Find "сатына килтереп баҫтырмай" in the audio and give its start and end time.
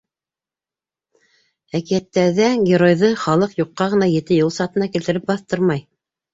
4.59-5.89